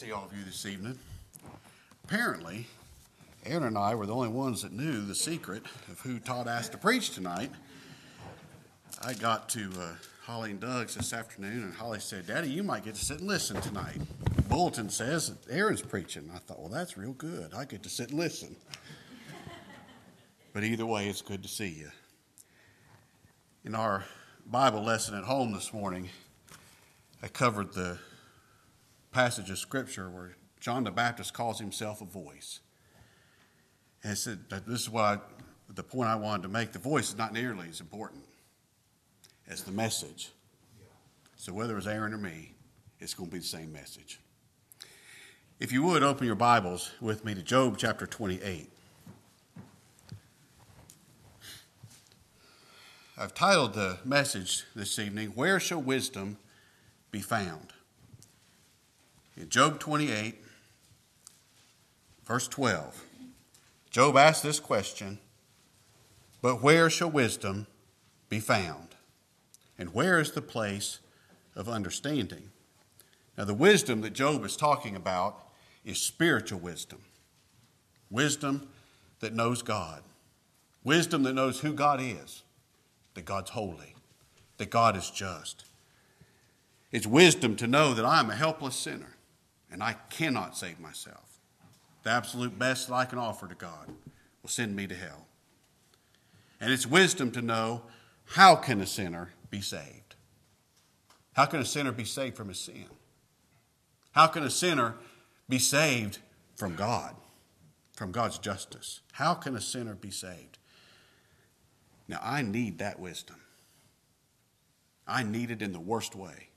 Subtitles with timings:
[0.00, 0.98] see all of you this evening.
[2.04, 2.66] Apparently,
[3.44, 6.72] Aaron and I were the only ones that knew the secret of who Todd asked
[6.72, 7.50] to preach tonight.
[9.02, 9.92] I got to uh,
[10.24, 13.28] Holly and Doug's this afternoon, and Holly said, Daddy, you might get to sit and
[13.28, 13.98] listen tonight.
[14.36, 16.30] The bulletin says that Aaron's preaching.
[16.34, 17.52] I thought, well, that's real good.
[17.52, 18.56] I get to sit and listen.
[20.54, 21.90] but either way, it's good to see you.
[23.66, 24.06] In our
[24.46, 26.08] Bible lesson at home this morning,
[27.22, 27.98] I covered the
[29.12, 32.60] passage of scripture where John the Baptist calls himself a voice.
[34.02, 35.18] And said this is I,
[35.68, 36.72] the point I wanted to make.
[36.72, 38.22] The voice is not nearly as important
[39.48, 40.30] as the message.
[41.36, 42.52] So whether it's Aaron or me,
[42.98, 44.20] it's going to be the same message.
[45.58, 48.70] If you would open your Bibles with me to Job chapter 28.
[53.18, 56.38] I've titled the message this evening, Where Shall Wisdom
[57.10, 57.74] Be Found?
[59.48, 60.36] Job 28,
[62.26, 63.04] verse 12,
[63.90, 65.18] Job asked this question
[66.42, 67.66] But where shall wisdom
[68.28, 68.88] be found?
[69.78, 71.00] And where is the place
[71.56, 72.50] of understanding?
[73.38, 75.48] Now, the wisdom that Job is talking about
[75.84, 77.00] is spiritual wisdom
[78.10, 78.68] wisdom
[79.20, 80.02] that knows God,
[80.82, 82.42] wisdom that knows who God is,
[83.14, 83.94] that God's holy,
[84.56, 85.64] that God is just.
[86.90, 89.14] It's wisdom to know that I'm a helpless sinner
[89.72, 91.38] and I cannot save myself.
[92.02, 93.88] The absolute best that I can offer to God
[94.42, 95.26] will send me to hell.
[96.60, 97.82] And it's wisdom to know
[98.24, 100.14] how can a sinner be saved?
[101.34, 102.86] How can a sinner be saved from his sin?
[104.12, 104.94] How can a sinner
[105.48, 106.18] be saved
[106.56, 107.14] from God,
[107.94, 109.00] from God's justice?
[109.12, 110.58] How can a sinner be saved?
[112.08, 113.36] Now, I need that wisdom.
[115.06, 116.49] I need it in the worst way.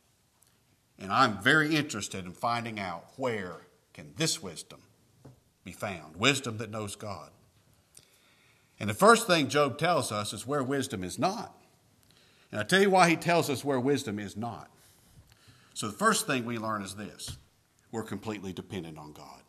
[0.99, 4.81] And I'm very interested in finding out where can this wisdom
[5.63, 7.29] be found, wisdom that knows God.
[8.79, 11.55] And the first thing Job tells us is where wisdom is not.
[12.51, 14.69] And I'll tell you why he tells us where wisdom is not.
[15.73, 17.37] So the first thing we learn is this
[17.91, 19.41] we're completely dependent on God.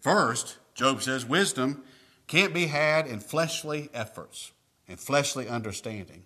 [0.00, 1.84] First, Job says wisdom
[2.26, 4.52] can't be had in fleshly efforts
[4.88, 6.24] and fleshly understanding.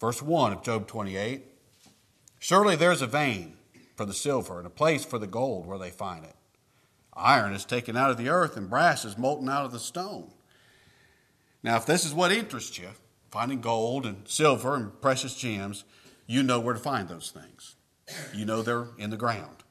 [0.00, 1.42] Verse 1 of Job 28
[2.38, 3.56] Surely there's a vein
[3.96, 6.34] for the silver and a place for the gold where they find it.
[7.16, 10.32] Iron is taken out of the earth and brass is molten out of the stone.
[11.62, 12.88] Now, if this is what interests you,
[13.30, 15.84] finding gold and silver and precious gems,
[16.26, 17.76] you know where to find those things.
[18.34, 19.64] You know they're in the ground.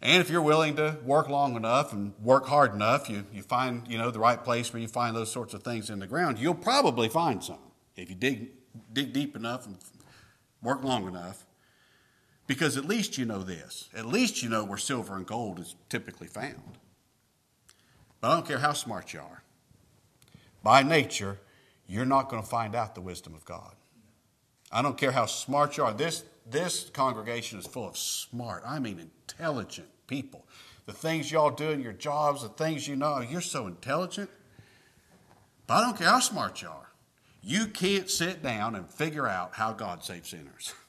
[0.00, 3.82] And if you're willing to work long enough and work hard enough, you, you find,
[3.88, 6.38] you know, the right place where you find those sorts of things in the ground,
[6.38, 7.58] you'll probably find some.
[7.96, 8.50] If you dig,
[8.92, 9.76] dig deep enough and
[10.62, 11.44] work long enough,
[12.48, 13.90] because at least you know this.
[13.94, 16.78] At least you know where silver and gold is typically found.
[18.20, 19.44] But I don't care how smart you are.
[20.62, 21.38] By nature,
[21.86, 23.74] you're not going to find out the wisdom of God.
[24.72, 25.92] I don't care how smart you are.
[25.92, 30.44] This, this congregation is full of smart, I mean intelligent people.
[30.86, 34.30] The things y'all do in your jobs, the things you know, you're so intelligent.
[35.66, 36.88] But I don't care how smart you are.
[37.42, 40.72] You can't sit down and figure out how God saves sinners.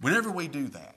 [0.00, 0.96] Whenever we do that,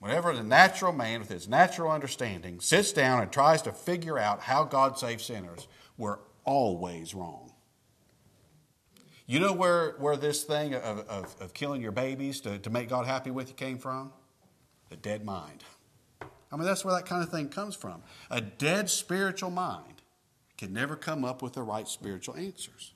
[0.00, 4.40] whenever the natural man with his natural understanding sits down and tries to figure out
[4.40, 7.52] how God saves sinners, we're always wrong.
[9.26, 12.88] You know where, where this thing of, of, of killing your babies to, to make
[12.88, 14.12] God happy with you came from?
[14.90, 15.62] The dead mind.
[16.20, 18.02] I mean, that's where that kind of thing comes from.
[18.30, 20.02] A dead spiritual mind
[20.58, 22.92] can never come up with the right spiritual answers.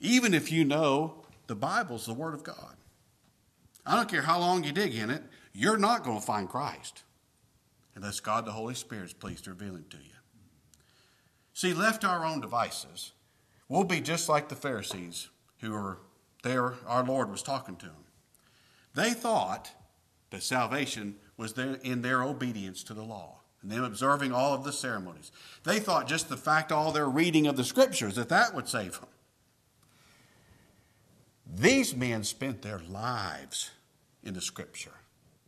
[0.00, 2.76] Even if you know the Bible's the Word of God.
[3.86, 7.02] I don't care how long you dig in it, you're not going to find Christ
[7.94, 10.14] unless God the Holy Spirit is pleased to reveal him to you.
[11.52, 13.12] See, left to our own devices,
[13.68, 15.28] we'll be just like the Pharisees
[15.60, 15.98] who were
[16.42, 18.04] there, our Lord was talking to them.
[18.94, 19.72] They thought
[20.30, 24.64] that salvation was there in their obedience to the law and them observing all of
[24.64, 25.32] the ceremonies.
[25.64, 29.00] They thought just the fact all their reading of the scriptures that that would save
[29.00, 29.08] them.
[31.52, 33.70] These men spent their lives
[34.22, 34.92] in the scripture.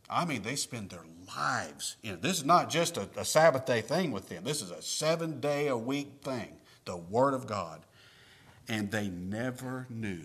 [0.09, 1.05] I mean, they spend their
[1.35, 2.21] lives in it.
[2.21, 5.39] This is not just a, a Sabbath day thing with them, this is a seven
[5.39, 7.81] day a week thing, the Word of God.
[8.69, 10.23] And they never knew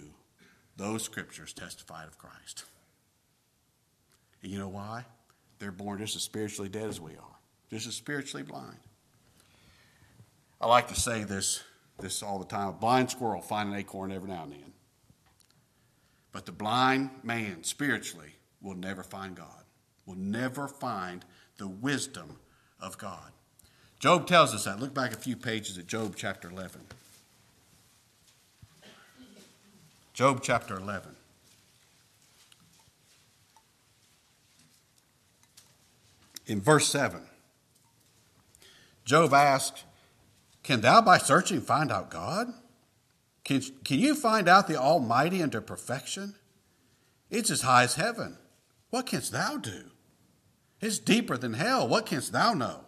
[0.77, 2.65] those scriptures testified of Christ.
[4.43, 5.05] And you know why?
[5.59, 7.39] They're born just as spiritually dead as we are,
[7.71, 8.79] just as spiritually blind.
[10.61, 11.63] I like to say this,
[11.99, 14.73] this all the time a blind squirrel find an acorn every now and then.
[16.39, 19.65] But the blind man spiritually will never find God,
[20.07, 21.25] will never find
[21.57, 22.37] the wisdom
[22.81, 23.33] of God.
[23.99, 24.79] Job tells us that.
[24.79, 26.81] Look back a few pages at Job chapter 11.
[30.15, 31.11] Job chapter 11.
[36.47, 37.21] In verse 7,
[39.05, 39.83] Job asked,
[40.63, 42.55] Can thou by searching find out God?
[43.49, 46.35] Can, can you find out the Almighty unto perfection?
[47.31, 48.37] It's as high as heaven.
[48.91, 49.85] What canst thou do?
[50.83, 51.89] It's deeper than hell.
[51.89, 52.85] What canst thou know?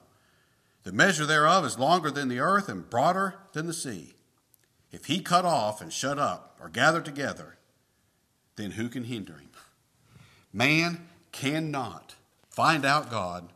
[0.83, 4.13] The measure thereof is longer than the earth and broader than the sea.
[4.93, 7.57] If he cut off and shut up or gather together,
[8.57, 9.49] then who can hinder him?
[10.53, 12.17] Man cannot
[12.51, 13.49] find out God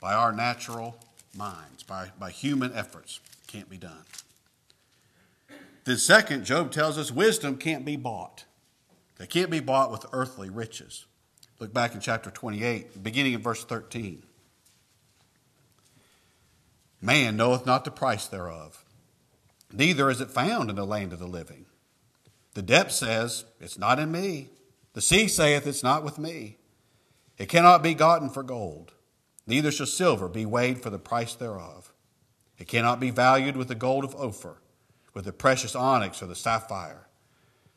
[0.00, 0.96] by our natural
[1.36, 3.20] minds, by, by human efforts.
[3.46, 4.02] Can't be done.
[5.88, 8.44] Then, second, Job tells us wisdom can't be bought.
[9.16, 11.06] They can't be bought with earthly riches.
[11.60, 14.22] Look back in chapter 28, beginning in verse 13.
[17.00, 18.84] Man knoweth not the price thereof,
[19.72, 21.64] neither is it found in the land of the living.
[22.52, 24.50] The depth says, It's not in me.
[24.92, 26.58] The sea saith, It's not with me.
[27.38, 28.92] It cannot be gotten for gold,
[29.46, 31.94] neither shall silver be weighed for the price thereof.
[32.58, 34.58] It cannot be valued with the gold of Ophir,
[35.18, 37.08] with the precious onyx or the sapphire.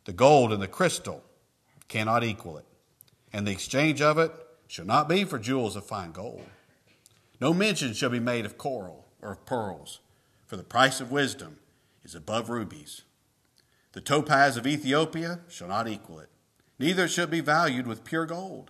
[0.06, 1.24] The gold and the crystal
[1.88, 2.68] cannot equal it,
[3.34, 4.32] and the exchange of it
[4.68, 6.46] shall not be for jewels of fine gold.
[7.40, 10.02] No mention shall be made of coral or of pearls,
[10.46, 11.58] for the price of wisdom
[12.04, 13.02] is above rubies.
[13.94, 16.30] The topaz of Ethiopia shall not equal it,
[16.78, 18.70] neither shall it be valued with pure gold.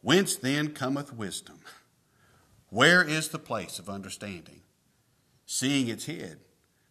[0.00, 1.58] Whence then cometh wisdom?
[2.68, 4.60] Where is the place of understanding?
[5.44, 6.38] Seeing it's hid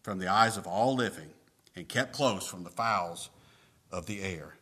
[0.08, 1.28] from the eyes of all living
[1.76, 3.28] and kept close from the fowls
[3.92, 4.54] of the air.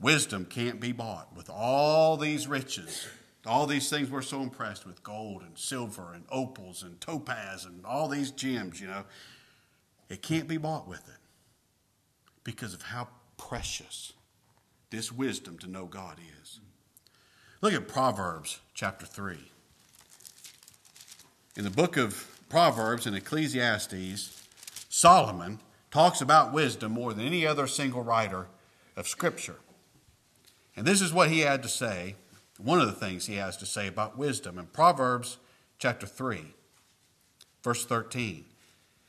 [0.00, 3.06] Wisdom can't be bought with all these riches,
[3.44, 7.84] all these things we're so impressed with gold and silver and opals and topaz and
[7.84, 9.04] all these gems, you know.
[10.08, 11.20] It can't be bought with it
[12.42, 14.14] because of how precious
[14.88, 16.60] this wisdom to know God is.
[17.60, 19.36] Look at Proverbs chapter 3.
[21.54, 24.43] In the book of Proverbs and Ecclesiastes,
[24.96, 25.58] Solomon
[25.90, 28.46] talks about wisdom more than any other single writer
[28.96, 29.56] of Scripture.
[30.76, 32.14] And this is what he had to say,
[32.58, 35.38] one of the things he has to say about wisdom in Proverbs
[35.80, 36.54] chapter 3,
[37.64, 38.44] verse 13.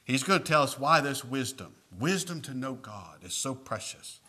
[0.03, 4.21] He's going to tell us why this wisdom, wisdom to know God, is so precious.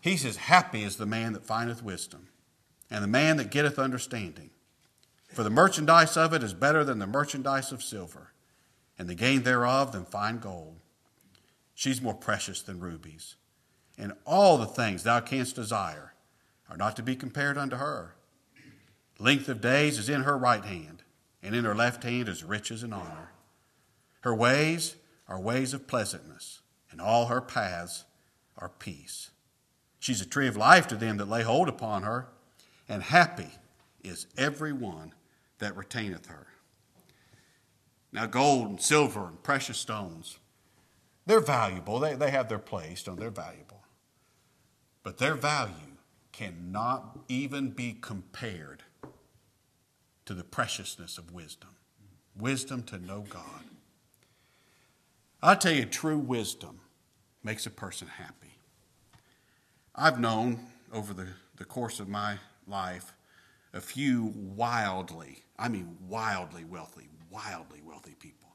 [0.00, 2.28] He says, Happy is the man that findeth wisdom,
[2.90, 4.48] and the man that getteth understanding.
[5.28, 8.32] For the merchandise of it is better than the merchandise of silver,
[8.98, 10.76] and the gain thereof than fine gold.
[11.74, 13.36] She's more precious than rubies
[13.98, 16.14] and all the things thou canst desire
[16.68, 18.14] are not to be compared unto her.
[19.18, 21.02] Length of days is in her right hand,
[21.42, 23.30] and in her left hand is riches and honor.
[24.22, 24.96] Her ways
[25.28, 26.60] are ways of pleasantness,
[26.90, 28.04] and all her paths
[28.56, 29.30] are peace.
[29.98, 32.28] She's a tree of life to them that lay hold upon her,
[32.88, 33.50] and happy
[34.02, 35.14] is every one
[35.58, 36.48] that retaineth her.
[38.12, 40.38] Now, gold and silver and precious stones,
[41.24, 41.98] they're valuable.
[41.98, 43.82] They, they have their place, and they're valuable.
[45.02, 45.96] But their value
[46.32, 48.82] cannot even be compared
[50.26, 51.70] to the preciousness of wisdom.
[52.36, 53.64] Wisdom to know God.
[55.42, 56.80] i tell you, true wisdom
[57.42, 58.56] makes a person happy.
[59.94, 60.60] I've known
[60.92, 63.12] over the, the course of my life
[63.74, 68.48] a few wildly, I mean wildly wealthy, wildly wealthy people.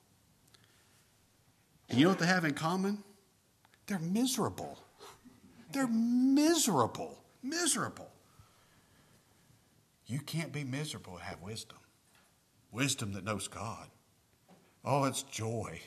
[1.90, 3.04] And you know what they have in common?
[3.88, 4.78] They're miserable.
[5.72, 8.10] They're miserable, miserable.
[10.06, 11.78] You can't be miserable and have wisdom.
[12.72, 13.90] Wisdom that knows God.
[14.84, 15.82] Oh, it's joy.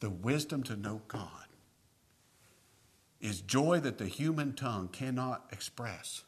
[0.00, 1.46] The wisdom to know God
[3.20, 6.24] is joy that the human tongue cannot express.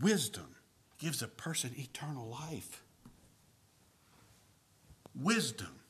[0.00, 0.56] Wisdom
[0.98, 2.82] gives a person eternal life.
[5.14, 5.80] Wisdom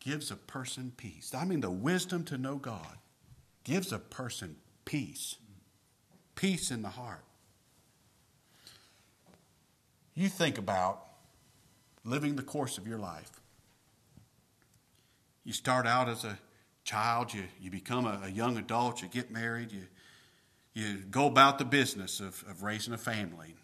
[0.00, 1.32] gives a person peace.
[1.34, 2.98] I mean, the wisdom to know God
[3.64, 5.36] gives a person peace,
[6.34, 7.24] peace in the heart.
[10.14, 11.04] You think about
[12.04, 13.30] living the course of your life.
[15.44, 16.38] You start out as a
[16.84, 19.82] child, you, you become a, a young adult, you get married, you,
[20.74, 23.54] you go about the business of, of raising a family,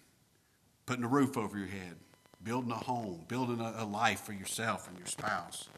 [0.87, 1.97] putting a roof over your head,
[2.43, 5.69] building a home, building a, a life for yourself and your spouse.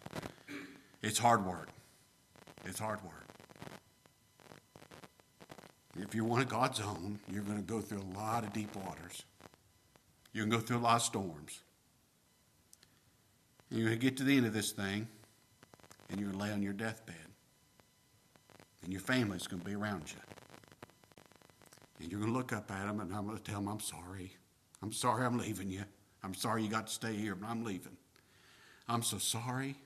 [1.02, 1.68] It's hard work.
[2.64, 3.14] It's hard work.
[5.96, 8.74] if you're one of God's own, you're going to go through a lot of deep
[8.76, 9.22] waters.
[10.32, 11.60] You're going to go through a lot of storms.
[13.68, 15.08] And you're going to get to the end of this thing,
[16.08, 17.16] and you're going to lay on your deathbed.
[18.84, 20.20] And your family's going to be around you.
[22.00, 23.80] And you're going to look up at him and I'm going to tell him, I'm
[23.80, 24.32] sorry.
[24.82, 25.84] I'm sorry I'm leaving you.
[26.22, 27.96] I'm sorry you got to stay here, but I'm leaving.
[28.88, 29.76] I'm so sorry.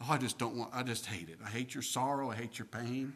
[0.00, 1.38] Oh, I just don't want, I just hate it.
[1.44, 2.30] I hate your sorrow.
[2.30, 3.12] I hate your pain.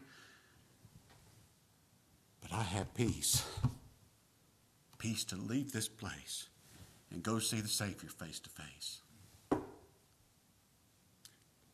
[2.43, 3.45] But I have peace.
[4.99, 6.49] Peace to leave this place
[7.11, 9.01] and go see the Savior face to face.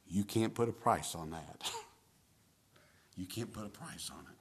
[0.07, 1.71] You can't put a price on that.
[3.17, 4.40] You can't put a price on it.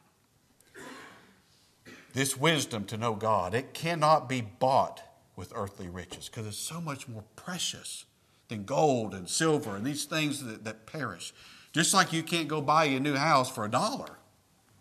[2.14, 5.04] This wisdom to know God, it cannot be bought
[5.36, 8.06] with earthly riches because it's so much more precious
[8.48, 11.34] than gold and silver and these things that, that perish.
[11.72, 14.18] Just like you can't go buy a new house for a dollar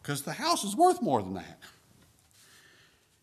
[0.02, 1.58] because the house is worth more than that.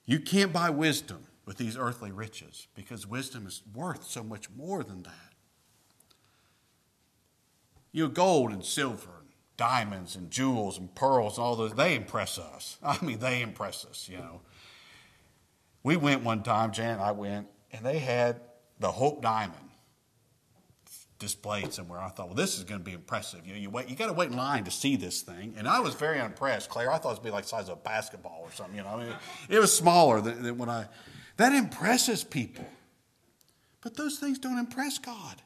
[0.06, 4.84] You can't buy wisdom with these earthly riches because wisdom is worth so much more
[4.84, 5.34] than that.
[7.92, 9.15] You know, gold and silver
[9.58, 12.78] diamonds and jewels and pearls and all those, they impress us.
[12.84, 14.42] I mean, they impress us, you know.
[15.84, 18.42] We went one time, Jan and I went, and they had
[18.80, 19.66] the Hope Diamond
[21.20, 22.00] displayed somewhere.
[22.00, 23.46] I thought, well, this is going to be impressive.
[23.46, 25.54] You know, you wait, you got to wait in line to see this thing.
[25.58, 26.92] And I was very impressed, Claire.
[26.92, 28.76] I thought it would be like the size of a basketball or something.
[28.76, 29.14] You know, I mean,
[29.50, 30.88] it was smaller than, than when I.
[31.38, 32.66] That impresses people,
[33.82, 35.42] but those things don't impress God.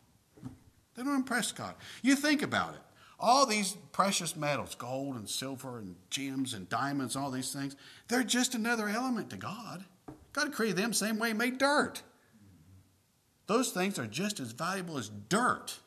[0.95, 1.75] They don't impress God.
[2.01, 2.81] You think about it.
[3.19, 7.75] All these precious metals, gold and silver and gems and diamonds, all these things,
[8.07, 9.83] they're just another element to God.
[10.31, 12.01] God created them same way He made dirt.
[13.47, 15.79] Those things are just as valuable as dirt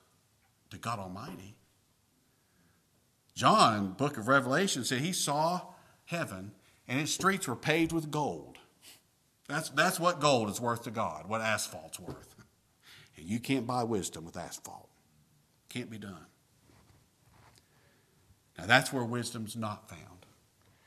[0.70, 1.54] to God Almighty.
[3.34, 5.62] John the book of Revelation said he saw
[6.04, 6.52] heaven
[6.88, 8.58] and its streets were paved with gold.
[9.48, 12.34] That's, that's what gold is worth to God, what asphalt's worth.
[13.16, 14.88] And you can't buy wisdom with asphalt.
[15.68, 16.26] Can't be done.
[18.62, 20.24] Now that's where wisdom's not found.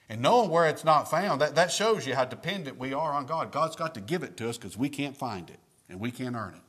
[0.08, 3.26] And knowing where it's not found, that, that shows you how dependent we are on
[3.26, 3.52] God.
[3.52, 6.38] God's got to give it to us because we can't find it and we can't
[6.38, 6.62] earn it.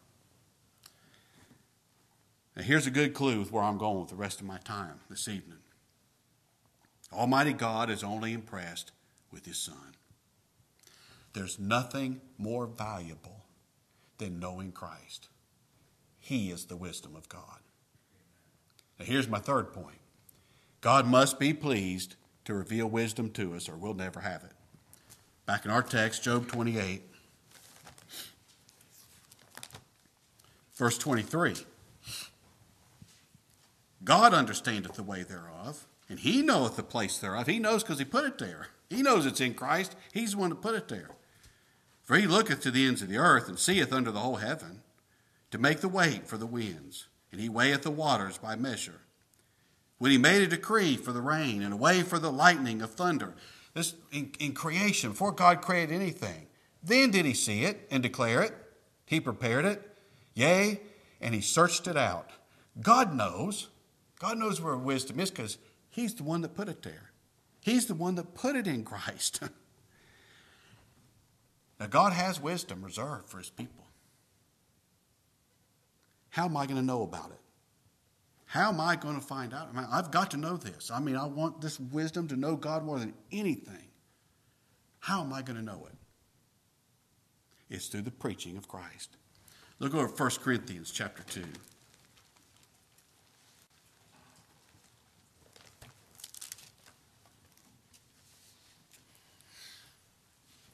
[2.57, 4.99] Now, here's a good clue with where I'm going with the rest of my time
[5.09, 5.59] this evening.
[7.13, 8.91] Almighty God is only impressed
[9.31, 9.95] with His Son.
[11.35, 13.45] There's nothing more valuable
[14.19, 15.29] than knowing Christ.
[16.19, 17.61] He is the wisdom of God.
[18.99, 19.99] Now, here's my third point
[20.81, 24.53] God must be pleased to reveal wisdom to us, or we'll never have it.
[25.47, 27.03] Back in our text, Job 28,
[30.75, 31.55] verse 23.
[34.05, 37.47] God understandeth the way thereof, and he knoweth the place thereof.
[37.47, 38.69] He knows because he put it there.
[38.89, 39.97] He knows it's in Christ.
[40.13, 41.11] He's the one that put it there.
[42.03, 44.83] For he looketh to the ends of the earth, and seeth under the whole heaven,
[45.51, 49.01] to make the weight for the winds, and he weigheth the waters by measure.
[49.99, 52.95] When he made a decree for the rain, and a way for the lightning of
[52.95, 53.35] thunder,
[53.75, 56.47] this in, in creation, before God created anything,
[56.83, 58.55] then did he see it and declare it.
[59.07, 59.83] He prepared it,
[60.35, 60.81] yea,
[61.21, 62.31] and he searched it out.
[62.81, 63.69] God knows.
[64.19, 65.59] God knows where wisdom is because
[65.97, 67.11] He's the one that put it there.
[67.61, 69.41] He's the one that put it in Christ.
[71.81, 73.87] now, God has wisdom reserved for His people.
[76.29, 77.41] How am I going to know about it?
[78.47, 79.69] How am I going to find out?
[79.73, 80.91] I mean, I've got to know this.
[80.91, 83.89] I mean, I want this wisdom to know God more than anything.
[85.01, 85.97] How am I going to know it?
[87.69, 89.17] It's through the preaching of Christ.
[89.81, 91.43] Look over 1 Corinthians chapter 2.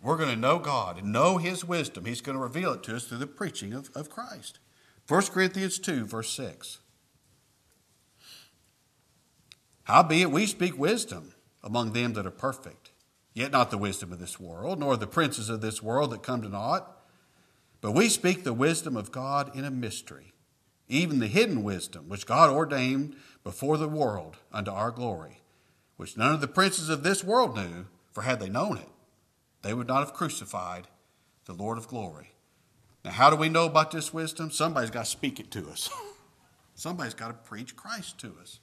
[0.03, 2.05] We're going to know God and know His wisdom.
[2.05, 4.59] He's going to reveal it to us through the preaching of, of Christ.
[5.09, 6.79] 1 Corinthians 2, verse 6.
[9.85, 12.91] Howbeit we speak wisdom among them that are perfect,
[13.35, 16.43] yet not the wisdom of this world, nor the princes of this world that come
[16.43, 17.03] to naught.
[17.81, 20.33] But we speak the wisdom of God in a mystery,
[20.89, 25.41] even the hidden wisdom which God ordained before the world unto our glory,
[25.97, 28.89] which none of the princes of this world knew, for had they known it,
[29.63, 30.87] they would not have crucified
[31.47, 32.33] the Lord of glory.
[33.05, 34.51] Now, how do we know about this wisdom?
[34.51, 35.91] Somebody's got to speak it to us.
[36.75, 38.61] Somebody's got to preach Christ to us.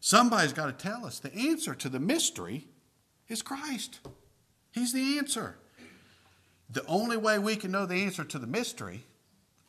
[0.00, 2.68] Somebody's got to tell us the answer to the mystery
[3.28, 4.00] is Christ.
[4.72, 5.56] He's the answer.
[6.70, 9.04] The only way we can know the answer to the mystery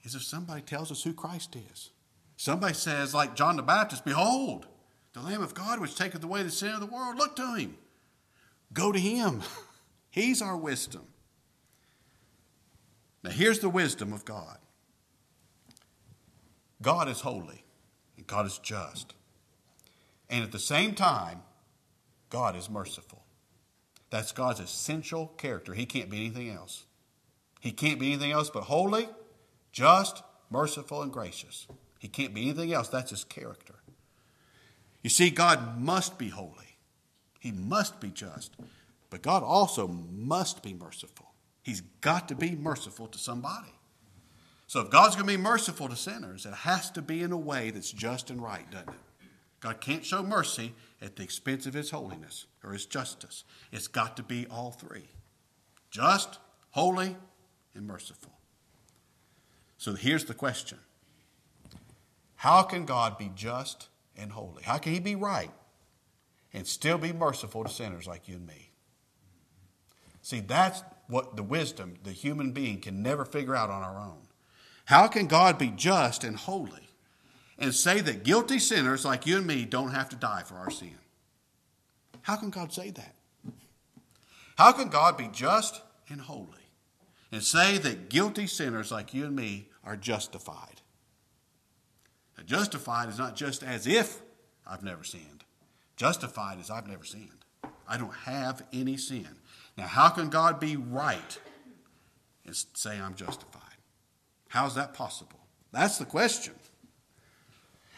[0.04, 1.90] is if somebody tells us who Christ is.
[2.38, 4.68] Somebody says, like John the Baptist, Behold,
[5.14, 7.18] the Lamb of God which taketh away the sin of the world.
[7.18, 7.78] Look to him.
[8.74, 9.42] Go to Him.
[10.10, 11.04] He's our wisdom.
[13.24, 14.58] Now, here's the wisdom of God
[16.82, 17.64] God is holy,
[18.18, 19.14] and God is just.
[20.32, 21.44] And at the same time,
[22.30, 23.24] God is merciful.
[24.10, 25.74] That's God's essential character.
[25.74, 26.86] He can't be anything else.
[27.60, 29.08] He can't be anything else but holy,
[29.72, 31.68] just, merciful, and gracious.
[32.00, 32.88] He can't be anything else.
[32.88, 33.76] That's his character.
[35.04, 36.78] You see, God must be holy,
[37.40, 38.56] He must be just,
[39.10, 41.28] but God also must be merciful.
[41.62, 43.74] He's got to be merciful to somebody.
[44.66, 47.38] So if God's going to be merciful to sinners, it has to be in a
[47.38, 48.96] way that's just and right, doesn't it?
[49.62, 53.44] God can't show mercy at the expense of his holiness or his justice.
[53.72, 55.08] It's got to be all three
[55.92, 56.40] just,
[56.72, 57.18] holy,
[57.76, 58.32] and merciful.
[59.78, 60.80] So here's the question
[62.36, 64.64] How can God be just and holy?
[64.64, 65.52] How can he be right
[66.54, 68.72] and still be merciful to sinners like you and me?
[70.24, 74.28] See, that's what the wisdom the human being can never figure out on our own.
[74.86, 76.91] How can God be just and holy
[77.62, 80.72] and say that guilty sinners like you and me don't have to die for our
[80.72, 80.98] sin?
[82.24, 83.16] How can God say that?
[84.58, 86.48] How can God be just and holy
[87.32, 90.82] and say that guilty sinners like you and me are justified?
[92.38, 94.22] Now, justified is not just as if
[94.68, 95.44] I've never sinned.
[95.96, 97.46] Justified is I've never sinned.
[97.88, 99.28] I don't have any sin.
[99.78, 101.40] Now, how can God be right
[102.46, 103.62] and say I'm justified?
[104.50, 105.40] How's that possible?
[105.72, 106.54] That's the question.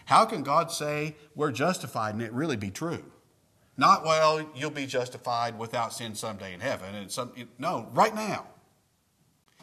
[0.06, 3.04] How can God say we're justified and it really be true?
[3.78, 6.94] Not, well, you'll be justified without sin someday in heaven.
[6.94, 8.48] And some, no, right now.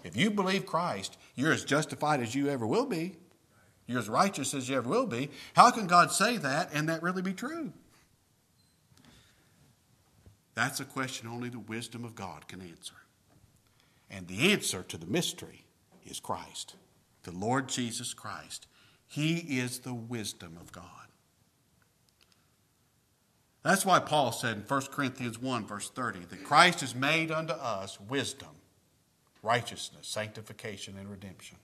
[0.02, 3.16] If you believe Christ, you're as justified as you ever will be.
[3.86, 5.30] You're as righteous as you ever will be.
[5.54, 7.72] How can God say that and that really be true?
[10.54, 12.94] That's a question only the wisdom of God can answer.
[14.10, 15.66] And the answer to the mystery
[16.04, 16.74] is Christ,
[17.22, 18.66] the Lord Jesus Christ.
[19.10, 20.84] He is the wisdom of God.
[23.64, 27.52] That's why Paul said in 1 Corinthians 1, verse 30, that Christ has made unto
[27.52, 28.50] us wisdom,
[29.42, 31.58] righteousness, sanctification, and redemption.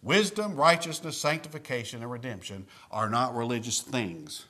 [0.00, 4.46] Wisdom, righteousness, sanctification, and redemption are not religious things.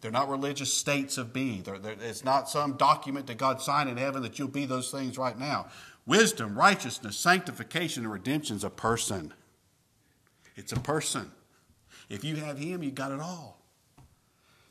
[0.00, 1.62] They're not religious states of being.
[1.62, 4.90] They're, they're, it's not some document that God signed in heaven that you'll be those
[4.90, 5.68] things right now.
[6.04, 9.32] Wisdom, righteousness, sanctification, and redemption is a person.
[10.56, 11.30] It's a person.
[12.08, 13.60] If you have Him, you got it all.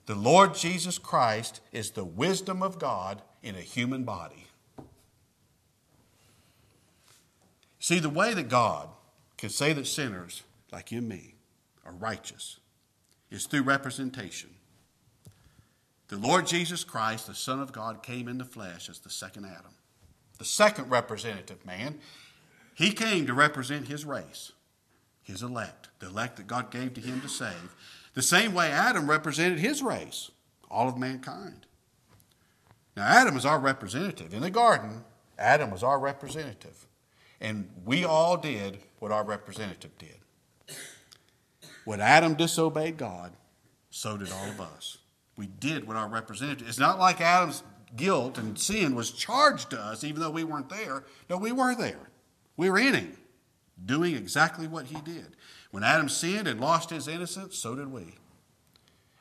[0.06, 4.48] The Lord Jesus Christ is the wisdom of God in a human body.
[7.80, 8.90] See, the way that God
[9.38, 11.36] can say that sinners like you and me
[11.86, 12.60] are righteous
[13.30, 14.50] is through representation.
[16.08, 19.46] The Lord Jesus Christ, the Son of God, came in the flesh as the second
[19.46, 19.74] Adam,
[20.38, 22.00] the second representative man.
[22.76, 24.52] He came to represent his race,
[25.24, 27.76] his elect, the elect that God gave to him to save,
[28.14, 30.32] the same way Adam represented his race,
[30.70, 31.66] all of mankind.
[32.96, 34.34] Now, Adam is our representative.
[34.34, 35.04] In the garden,
[35.40, 36.88] Adam was our representative.
[37.42, 40.18] And we all did what our representative did.
[41.86, 43.34] When Adam disobeyed God,
[43.90, 45.00] so did all of us
[45.38, 46.68] we did what our representative.
[46.68, 47.64] It's not like Adam's
[47.96, 51.04] guilt and sin was charged to us, even though we weren't there.
[51.30, 52.10] No, we were there.
[52.56, 53.18] We were in him,
[53.84, 55.36] doing exactly what he did.
[55.72, 58.16] When Adam sinned and lost his innocence, so did we.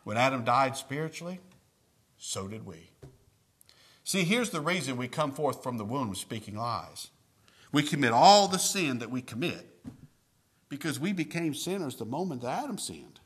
[0.04, 1.40] When Adam died spiritually,
[2.18, 2.90] so did we.
[4.04, 7.08] See, here's the reason we come forth from the womb speaking lies.
[7.72, 9.68] We commit all the sin that we commit
[10.68, 13.20] because we became sinners the moment that Adam sinned.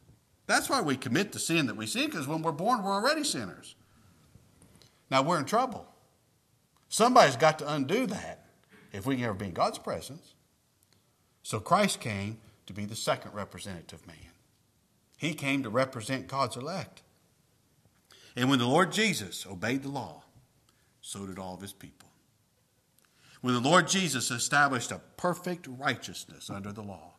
[0.47, 3.25] That's why we commit the sin that we sin, because when we're born, we're already
[3.25, 3.75] sinners.
[5.11, 5.89] Now we're in trouble.
[6.89, 8.47] Somebody's got to undo that
[8.93, 10.36] if we can ever be in God's presence.
[11.47, 14.33] So Christ came to be the second representative man.
[15.17, 17.03] He came to represent God's elect.
[18.35, 20.25] And when the Lord Jesus obeyed the law,
[21.01, 22.09] so did all of his people.
[23.43, 27.13] When the Lord Jesus established a perfect righteousness under the law,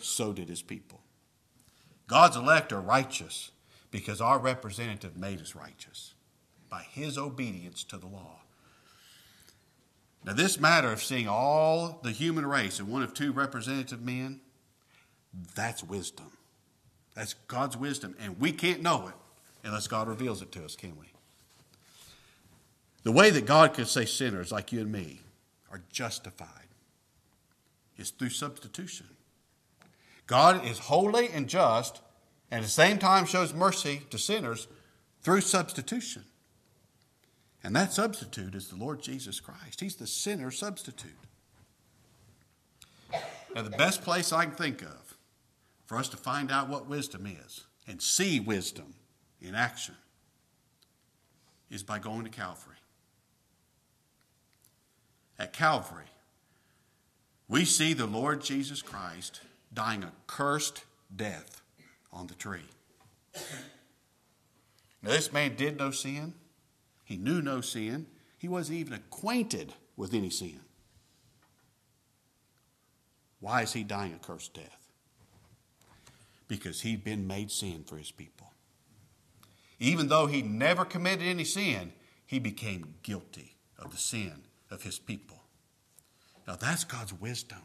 [0.00, 1.02] so did his people.
[2.06, 3.50] God's elect are righteous
[3.90, 6.14] because our representative made us righteous
[6.70, 8.41] by his obedience to the law.
[10.24, 14.40] Now, this matter of seeing all the human race in one of two representative men,
[15.54, 16.30] that's wisdom.
[17.14, 18.14] That's God's wisdom.
[18.20, 19.14] And we can't know it
[19.64, 21.06] unless God reveals it to us, can we?
[23.02, 25.20] The way that God can say sinners like you and me
[25.70, 26.48] are justified
[27.96, 29.06] is through substitution.
[30.26, 32.00] God is holy and just,
[32.50, 34.68] and at the same time shows mercy to sinners
[35.22, 36.24] through substitution.
[37.64, 39.80] And that substitute is the Lord Jesus Christ.
[39.80, 41.12] He's the sinner substitute.
[43.54, 45.16] Now, the best place I can think of
[45.84, 48.94] for us to find out what wisdom is and see wisdom
[49.40, 49.94] in action
[51.70, 52.76] is by going to Calvary.
[55.38, 56.04] At Calvary,
[57.48, 59.40] we see the Lord Jesus Christ
[59.72, 61.60] dying a cursed death
[62.12, 62.68] on the tree.
[65.02, 66.34] Now, this man did no sin.
[67.12, 68.06] He knew no sin.
[68.38, 70.60] He wasn't even acquainted with any sin.
[73.38, 74.88] Why is he dying a cursed death?
[76.48, 78.50] Because he'd been made sin for his people.
[79.78, 81.92] Even though he never committed any sin,
[82.24, 85.42] he became guilty of the sin of his people.
[86.48, 87.60] Now that's God's wisdom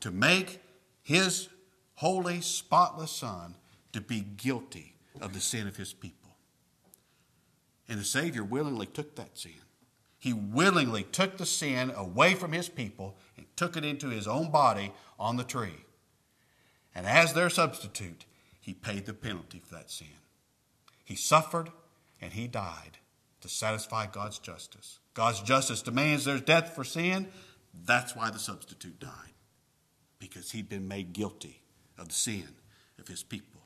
[0.00, 0.60] to make
[1.02, 1.48] his
[1.94, 3.54] holy, spotless Son
[3.94, 6.21] to be guilty of the sin of his people.
[7.92, 9.52] And the Savior willingly took that sin.
[10.18, 14.50] He willingly took the sin away from his people and took it into his own
[14.50, 15.84] body on the tree.
[16.94, 18.24] And as their substitute,
[18.62, 20.06] he paid the penalty for that sin.
[21.04, 21.68] He suffered
[22.18, 22.96] and he died
[23.42, 24.98] to satisfy God's justice.
[25.12, 27.28] God's justice demands there's death for sin.
[27.84, 29.34] That's why the substitute died,
[30.18, 31.60] because he'd been made guilty
[31.98, 32.48] of the sin
[32.98, 33.60] of his people.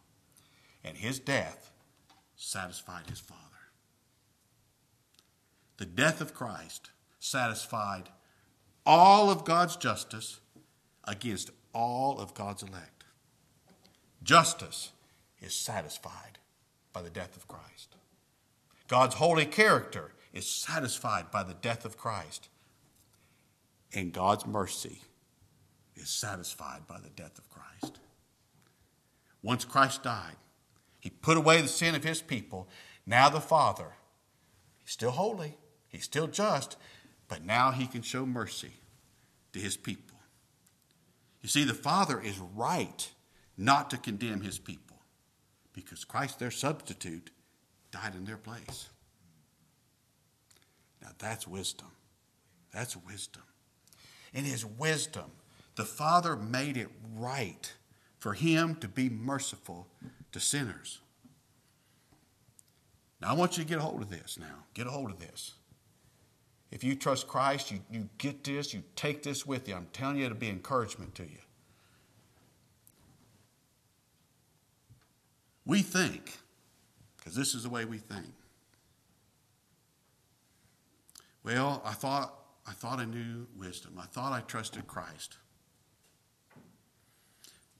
[0.83, 1.71] And his death
[2.35, 3.41] satisfied his Father.
[5.79, 8.09] The death of Christ satisfied
[8.85, 10.41] all of God's justice
[11.05, 13.05] against all of God's elect.
[14.23, 14.93] Justice
[15.41, 16.39] is satisfied
[16.93, 17.95] by the death of Christ.
[18.89, 22.49] God's holy character is satisfied by the death of Christ.
[23.95, 25.03] And God's mercy
[25.95, 27.99] is satisfied by the death of Christ.
[29.43, 30.37] Once Christ died,
[31.01, 32.69] he put away the sin of his people.
[33.07, 33.93] Now the Father,
[34.83, 35.57] he's still holy,
[35.97, 36.77] he's still just,
[37.29, 38.73] but now he can show mercy
[39.53, 40.19] to his people.
[41.43, 43.11] You see, the Father is right
[43.57, 44.99] not to condemn his people
[45.73, 47.31] because Christ, their substitute,
[47.91, 48.89] died in their place.
[51.01, 51.89] Now that's wisdom.
[52.73, 53.43] That's wisdom.
[54.35, 55.31] In his wisdom,
[55.77, 57.73] the Father made it right
[58.19, 59.87] for him to be merciful
[60.33, 61.01] to sinners.
[63.21, 64.65] Now, I want you to get a hold of this now.
[64.75, 65.55] Get a hold of this.
[66.71, 69.75] If you trust Christ, you, you get this, you take this with you.
[69.75, 71.39] I'm telling you, it'll be encouragement to you.
[75.65, 76.39] We think,
[77.17, 78.33] because this is the way we think.
[81.43, 82.35] Well, I thought
[82.67, 83.95] I thought I knew wisdom.
[83.99, 85.37] I thought I trusted Christ.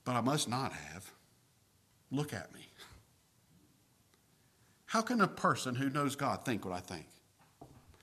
[0.05, 1.11] But I must not have.
[2.13, 2.69] Look at me.
[4.87, 7.07] How can a person who knows God think what I think?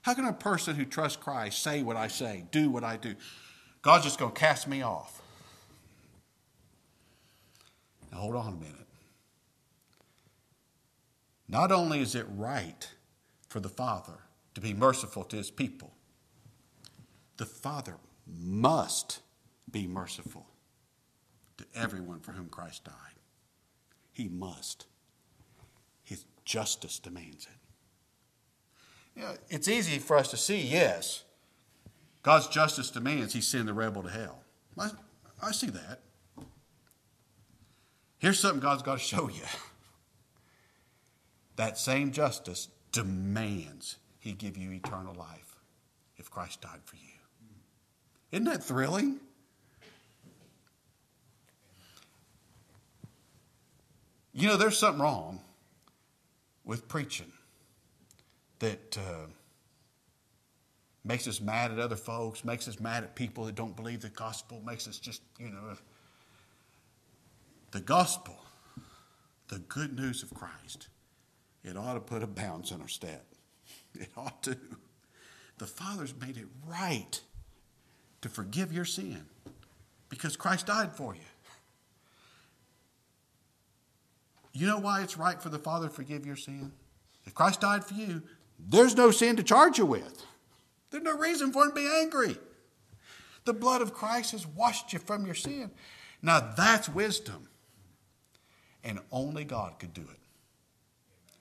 [0.04, 3.14] How can a person who trusts Christ say what I say, do what I do?
[3.80, 5.22] God's just going to cast me off.
[8.12, 8.86] Now, hold on a minute.
[11.48, 12.86] Not only is it right
[13.48, 14.18] for the Father
[14.54, 15.94] to be merciful to his people,
[17.38, 19.20] the Father must
[19.70, 20.46] be merciful
[21.56, 22.94] to everyone for whom Christ died.
[24.12, 24.84] He must.
[26.02, 27.63] His justice demands it.
[29.48, 31.24] It's easy for us to see, yes,
[32.22, 34.40] God's justice demands he send the rebel to hell.
[34.78, 34.90] I,
[35.42, 36.00] I see that.
[38.18, 39.44] Here's something God's got to show you.
[41.56, 45.56] That same justice demands he give you eternal life
[46.16, 47.02] if Christ died for you.
[48.32, 49.20] Isn't that thrilling?
[54.32, 55.40] You know, there's something wrong
[56.64, 57.33] with preaching
[58.64, 59.26] that uh,
[61.04, 64.08] makes us mad at other folks, makes us mad at people that don't believe the
[64.08, 65.76] gospel, makes us just, you know.
[67.72, 68.36] The gospel,
[69.48, 70.88] the good news of Christ,
[71.62, 73.26] it ought to put a bounce in our step.
[73.94, 74.56] It ought to.
[75.58, 77.20] The Father's made it right
[78.22, 79.24] to forgive your sin
[80.08, 81.20] because Christ died for you.
[84.52, 86.72] You know why it's right for the Father to forgive your sin?
[87.24, 88.22] If Christ died for you,
[88.58, 90.24] there's no sin to charge you with.
[90.90, 92.36] There's no reason for him to be angry.
[93.44, 95.70] The blood of Christ has washed you from your sin.
[96.22, 97.48] Now that's wisdom.
[98.82, 100.18] And only God could do it.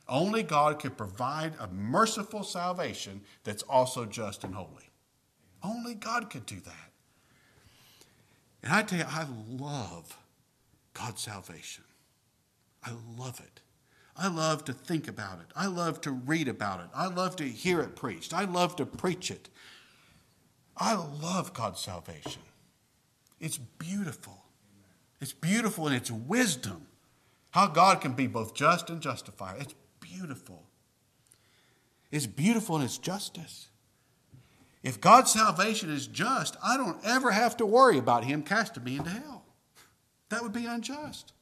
[0.08, 4.90] Only God could provide a merciful salvation that's also just and holy.
[5.64, 6.92] Only God could do that.
[8.62, 10.18] And I tell you, I love
[10.94, 11.84] God's salvation.
[12.84, 13.62] I love it.
[14.16, 15.48] I love to think about it.
[15.56, 16.88] I love to read about it.
[16.96, 18.34] I love to hear it preached.
[18.34, 19.50] I love to preach it.
[20.78, 22.42] I love God's salvation.
[23.40, 24.44] It's beautiful.
[25.20, 26.88] It's beautiful in its wisdom.
[27.52, 29.58] How God can be both just and justifier.
[29.60, 30.64] It's beautiful.
[32.12, 33.70] It's beautiful in its justice.
[34.84, 38.98] If God's salvation is just, I don't ever have to worry about Him casting me
[38.98, 39.46] into hell.
[40.30, 41.33] That would be unjust.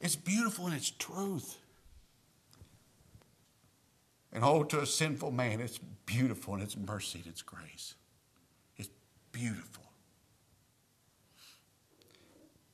[0.00, 1.58] It's beautiful in its truth.
[4.32, 7.94] And oh, to a sinful man, it's beautiful in its mercy and its grace.
[8.76, 8.88] It's
[9.32, 9.84] beautiful.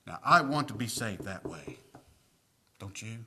[0.06, 1.78] Now, I want to be saved that way.
[2.78, 3.24] Don't you?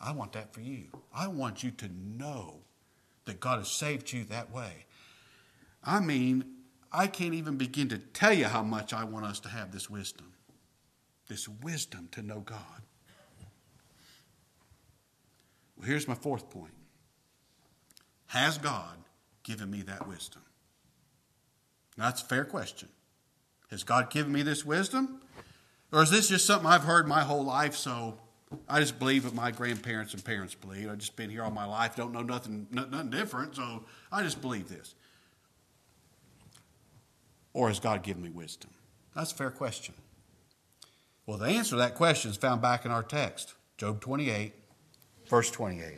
[0.00, 0.86] I want that for you.
[1.14, 2.60] I want you to know
[3.24, 4.86] that God has saved you that way.
[5.84, 6.44] I mean,
[6.92, 9.90] I can't even begin to tell you how much I want us to have this
[9.90, 10.32] wisdom.
[11.28, 12.85] This wisdom to know God.
[15.76, 16.72] Well, here's my fourth point
[18.26, 18.96] Has God
[19.42, 20.42] given me that wisdom?
[21.96, 22.88] Now, that's a fair question.
[23.70, 25.20] Has God given me this wisdom?
[25.92, 28.18] Or is this just something I've heard my whole life, so
[28.68, 30.90] I just believe what my grandparents and parents believe.
[30.90, 34.40] I've just been here all my life, don't know nothing, nothing different, so I just
[34.40, 34.94] believe this.
[37.52, 38.70] Or has God given me wisdom?
[39.14, 39.94] That's a fair question.
[41.24, 44.52] Well, the answer to that question is found back in our text, Job 28,
[45.28, 45.94] verse 28.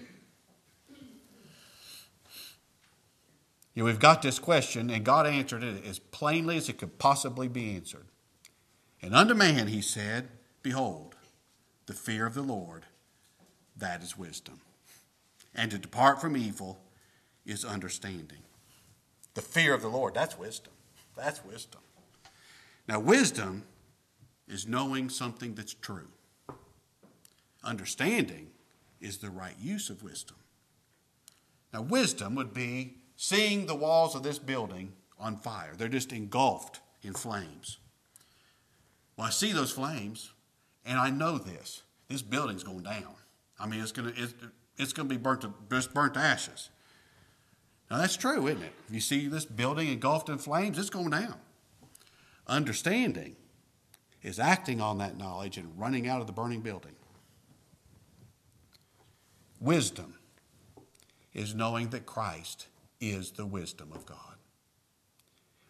[3.75, 6.99] You know, we've got this question, and God answered it as plainly as it could
[6.99, 8.07] possibly be answered.
[9.01, 10.29] And unto man he said,
[10.63, 11.15] Behold,
[11.87, 12.87] the fear of the Lord,
[13.77, 14.61] that is wisdom.
[15.55, 16.81] And to depart from evil
[17.47, 18.43] is understanding.
[19.35, 20.73] The fear of the Lord, that's wisdom.
[21.17, 21.81] That's wisdom.
[22.89, 23.65] Now, wisdom
[24.49, 26.09] is knowing something that's true.
[27.63, 28.49] Understanding
[29.01, 30.37] is the right use of wisdom.
[31.73, 36.81] Now, wisdom would be seeing the walls of this building on fire, they're just engulfed
[37.03, 37.79] in flames.
[39.17, 40.33] Well, I see those flames,
[40.87, 41.83] and I know this.
[42.09, 43.15] This building's going down.
[43.59, 44.29] I mean, it's going to
[44.79, 46.71] it's, going to be burnt to, just burnt to ashes.
[47.91, 48.73] Now that's true, isn't it?
[48.91, 51.35] You see this building engulfed in flames, it's going down.
[52.47, 53.35] Understanding
[54.23, 56.95] is acting on that knowledge and running out of the burning building.
[59.61, 60.15] Wisdom
[61.35, 62.67] is knowing that Christ
[63.01, 64.37] is the wisdom of God.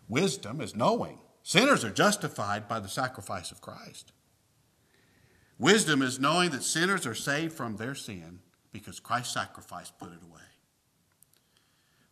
[0.08, 4.12] Wisdom is knowing Sinners are justified by the sacrifice of Christ.
[5.58, 10.18] Wisdom is knowing that sinners are saved from their sin because Christ's sacrifice put it
[10.22, 10.42] away.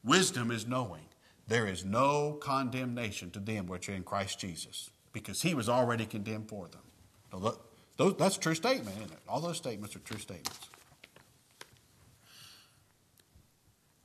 [0.02, 1.02] Wisdom is knowing
[1.48, 6.06] there is no condemnation to them which are in Christ Jesus because he was already
[6.06, 6.80] condemned for them.
[7.98, 9.18] Look, that's a true statement, isn't it?
[9.28, 10.70] All those statements are true statements.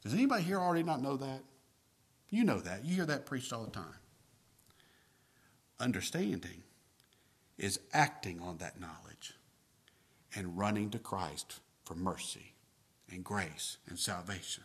[0.04, 1.44] Does anybody here already not know that?
[2.30, 2.86] You know that.
[2.86, 4.00] You hear that preached all the time.
[5.80, 6.64] Understanding
[7.58, 9.34] is acting on that knowledge
[10.36, 12.54] and running to Christ for mercy
[13.12, 14.64] and grace and salvation.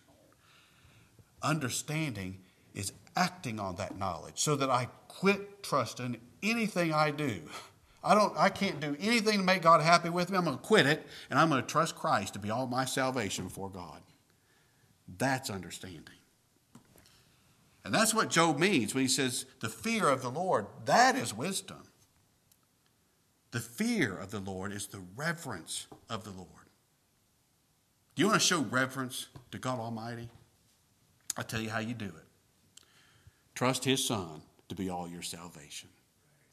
[1.42, 2.38] Understanding
[2.74, 7.40] is acting on that knowledge so that I quit trusting anything I do.
[8.04, 10.38] I don't I can't do anything to make God happy with me.
[10.38, 12.84] I'm going to quit it and I'm going to trust Christ to be all my
[12.84, 14.00] salvation before God.
[15.18, 16.02] That's understanding.
[17.84, 21.32] And that's what Job means when he says, the fear of the Lord, that is
[21.32, 21.84] wisdom.
[23.52, 26.48] The fear of the Lord is the reverence of the Lord.
[28.14, 30.28] Do you want to show reverence to God Almighty?
[31.36, 32.24] I'll tell you how you do it.
[33.54, 35.90] Trust His Son to be all your salvation.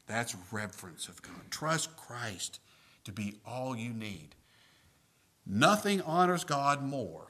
[0.06, 1.50] That's reverence of God.
[1.50, 2.60] Trust Christ
[3.04, 4.36] to be all you need.
[5.44, 7.26] Nothing honors God more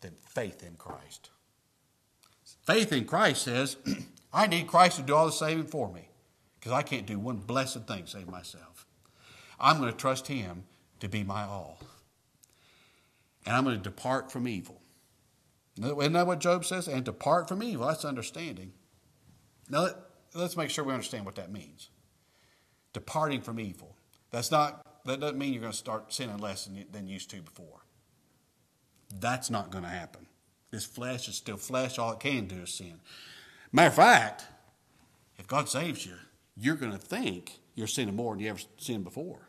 [0.00, 1.30] than faith in Christ.
[2.64, 3.76] Faith in Christ says,
[4.32, 6.08] I need Christ to do all the saving for me
[6.58, 8.86] because I can't do one blessed thing save myself.
[9.60, 10.64] I'm going to trust Him
[11.00, 11.78] to be my all.
[13.46, 14.80] And I'm going to depart from evil.
[15.78, 16.88] Isn't that what Job says?
[16.88, 17.86] And depart from evil.
[17.86, 18.72] That's understanding.
[19.70, 19.88] Now,
[20.34, 21.90] let's make sure we understand what that means.
[22.92, 23.96] Departing from evil.
[24.30, 27.14] That's not, that doesn't mean you're going to start sinning less than you, than you
[27.14, 27.84] used to before.
[29.14, 30.26] That's not going to happen.
[30.70, 31.98] This flesh is still flesh.
[31.98, 33.00] All it can do is sin.
[33.72, 34.46] Matter of fact,
[35.38, 36.14] if God saves you,
[36.56, 39.48] you're going to think you're sinning more than you ever sinned before.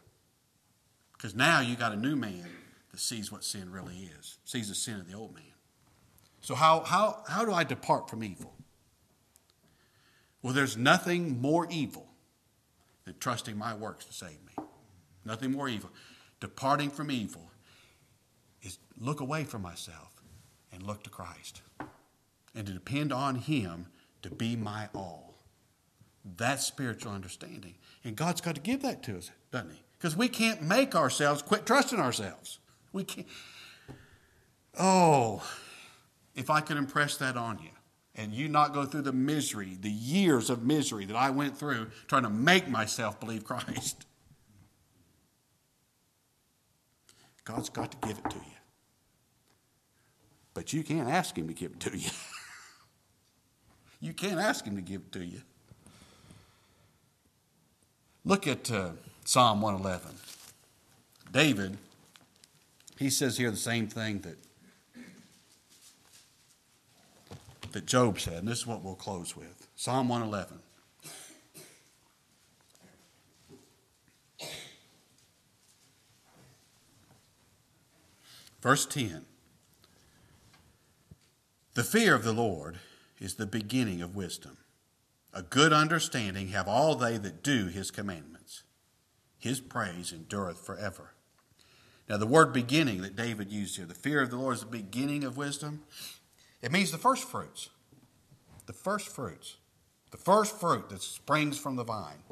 [1.13, 2.47] Because now you got a new man
[2.91, 5.43] that sees what sin really is, sees the sin of the old man.
[6.41, 8.53] So, how, how, how do I depart from evil?
[10.41, 12.07] Well, there's nothing more evil
[13.03, 14.63] than trusting my works to save me.
[15.25, 15.89] Nothing more evil.
[16.39, 17.48] Departing from evil
[18.61, 20.21] is look away from myself
[20.71, 21.61] and look to Christ
[22.55, 23.87] and to depend on Him
[24.21, 25.35] to be my all.
[26.37, 27.75] That's spiritual understanding.
[28.03, 29.83] And God's got to give that to us, doesn't He?
[29.97, 32.59] Because we can't make ourselves quit trusting ourselves.
[32.91, 33.27] We can't.
[34.77, 35.43] Oh,
[36.35, 37.69] if I could impress that on you
[38.15, 41.87] and you not go through the misery, the years of misery that I went through
[42.07, 44.05] trying to make myself believe Christ.
[47.49, 48.57] God's got to give it to you.
[50.53, 52.09] But you can't ask Him to give it to you.
[53.99, 55.41] you can't ask Him to give it to you.
[58.23, 58.91] Look at uh,
[59.25, 60.15] Psalm 111.
[61.31, 61.77] David,
[62.99, 64.37] he says here the same thing that,
[67.71, 70.59] that Job said, and this is what we'll close with Psalm 111.
[78.61, 79.25] Verse 10
[81.73, 82.79] The fear of the Lord
[83.19, 84.57] is the beginning of wisdom.
[85.33, 88.63] A good understanding have all they that do his commandments.
[89.37, 91.13] His praise endureth forever.
[92.09, 94.65] Now, the word beginning that David used here, the fear of the Lord is the
[94.65, 95.83] beginning of wisdom.
[96.61, 97.69] It means the first fruits.
[98.65, 99.57] The first fruits.
[100.09, 102.23] The first fruit that springs from the vine.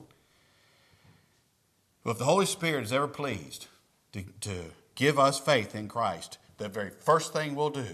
[2.03, 3.67] Well, if the Holy Spirit is ever pleased
[4.13, 7.85] to, to give us faith in Christ, the very first thing we'll do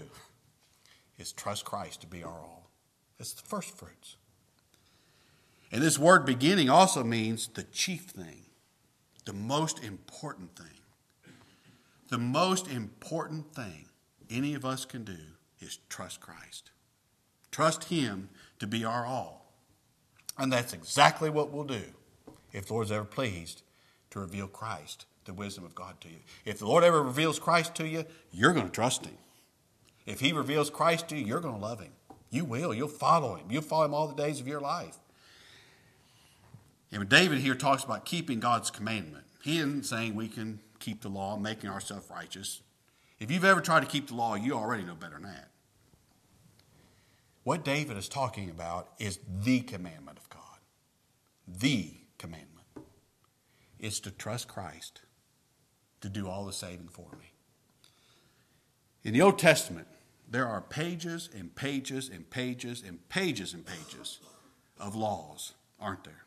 [1.18, 2.70] is trust Christ to be our all.
[3.20, 4.16] It's the first fruits.
[5.70, 8.46] And this word beginning also means the chief thing,
[9.26, 10.66] the most important thing.
[12.08, 13.86] The most important thing
[14.30, 15.18] any of us can do
[15.60, 16.70] is trust Christ.
[17.50, 19.52] Trust Him to be our all.
[20.38, 21.82] And that's exactly what we'll do
[22.52, 23.62] if the Lord's ever pleased
[24.10, 26.18] to reveal Christ the wisdom of God to you.
[26.44, 29.16] If the Lord ever reveals Christ to you, you're going to trust Him.
[30.06, 31.92] If He reveals Christ to you, you're going to love Him.
[32.30, 32.74] You will.
[32.74, 33.46] You'll follow Him.
[33.50, 34.98] You'll follow Him all the days of your life.
[36.92, 39.24] And David here talks about keeping God's commandment.
[39.42, 42.62] He isn't saying we can keep the law, making ourselves righteous.
[43.18, 45.48] If you've ever tried to keep the law, you already know better than that.
[47.42, 50.40] What David is talking about is the commandment of God.
[51.46, 52.66] The commandment
[53.78, 55.02] is to trust Christ
[56.04, 57.32] to do all the saving for me.
[59.04, 59.86] In the Old Testament,
[60.30, 64.20] there are pages and pages and pages and pages and pages
[64.78, 66.26] of laws, aren't there?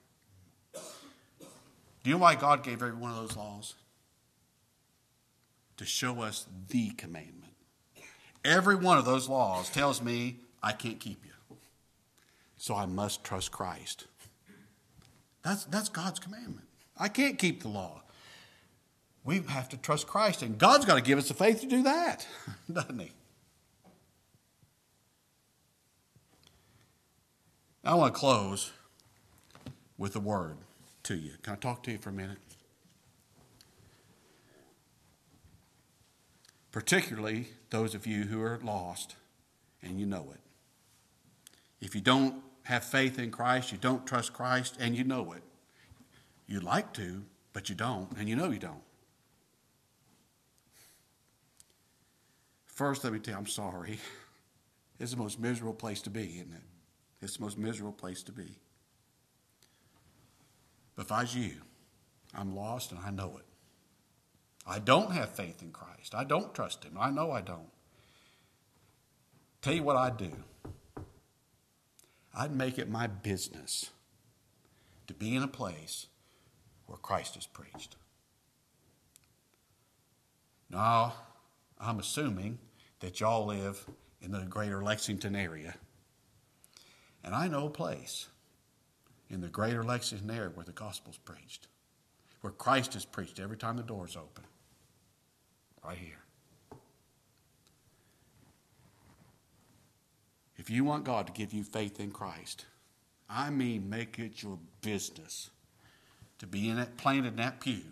[0.74, 3.76] Do you know why God gave every one of those laws?
[5.78, 7.54] To show us the commandment.
[8.44, 11.58] Every one of those laws tells me I can't keep you.
[12.58, 14.08] So I must trust Christ.
[15.44, 16.66] That's, that's God's commandment.
[16.98, 18.02] I can't keep the law
[19.28, 20.42] we have to trust Christ.
[20.42, 22.26] And God's got to give us the faith to do that,
[22.72, 23.12] doesn't He?
[27.84, 28.72] I want to close
[29.98, 30.58] with a word
[31.04, 31.34] to you.
[31.44, 32.38] Can I talk to you for a minute?
[36.72, 39.16] Particularly those of you who are lost
[39.82, 40.40] and you know it.
[41.82, 45.44] If you don't have faith in Christ, you don't trust Christ, and you know it.
[46.48, 48.87] You'd like to, but you don't, and you know you don't.
[52.78, 54.00] First, let me tell you, I'm sorry.
[55.00, 56.62] It's the most miserable place to be, isn't it?
[57.22, 58.60] It's the most miserable place to be.
[60.96, 61.54] But if I was you,
[62.36, 63.46] I'm lost and I know it.
[64.68, 66.13] I don't have faith in Christ.
[66.13, 66.98] I don't trust Him.
[67.00, 67.72] I know I don't.
[69.63, 70.32] Tell you what I'd do
[72.36, 73.90] I'd make it my business
[75.08, 76.06] to be in a place
[76.86, 77.96] where Christ is preached.
[80.70, 81.13] Now,
[81.80, 82.60] I'm assuming
[83.00, 83.86] that y'all live
[84.22, 85.76] in the greater Lexington area.
[87.24, 88.28] And I know a place
[89.30, 91.68] in the greater Lexington area where the gospel's preached,
[92.42, 94.46] where Christ is preached every time the door's open.
[95.84, 96.24] Right here.
[100.58, 102.66] If you want God to give you faith in Christ,
[103.30, 105.50] I mean make it your business
[106.39, 107.84] to be in that planted in that pew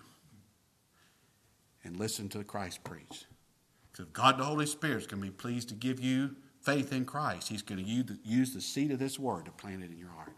[1.84, 3.26] and listen to Christ preach.
[3.96, 7.06] Because God the Holy Spirit is going to be pleased to give you faith in
[7.06, 7.48] Christ.
[7.48, 10.34] He's going to use the seed of this word to plant it in your heart.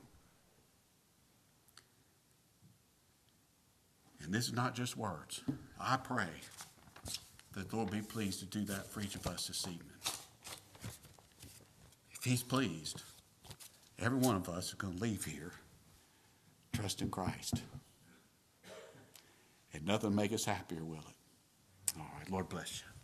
[4.21, 5.41] And this is not just words.
[5.79, 6.27] I pray
[7.55, 9.97] that the Lord be pleased to do that for each of us this evening.
[12.11, 13.01] If He's pleased,
[13.97, 15.53] every one of us is going to leave here
[16.73, 17.55] trusting Christ.
[19.73, 21.97] And nothing make us happier, will it?
[21.97, 22.96] All right, Lord bless you.